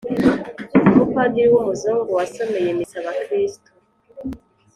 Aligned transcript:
umupadiri 0.91 1.47
w'umuzungu 1.53 2.11
yasomeye 2.21 2.69
misa 2.77 2.97
abakristu 3.01 3.69